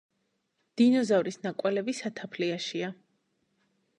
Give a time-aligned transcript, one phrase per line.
[0.81, 2.91] დინოზავრის ნაკვალევი სათაფლიაშია